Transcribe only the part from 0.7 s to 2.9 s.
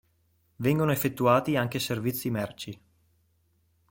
effettuati anche servizi merci.